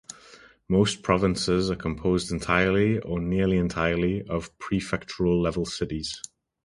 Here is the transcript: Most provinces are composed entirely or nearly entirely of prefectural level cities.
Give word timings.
Most 0.67 1.03
provinces 1.03 1.69
are 1.69 1.75
composed 1.75 2.31
entirely 2.31 2.99
or 3.01 3.19
nearly 3.19 3.57
entirely 3.57 4.23
of 4.23 4.51
prefectural 4.57 5.39
level 5.39 5.63
cities. 5.63 6.19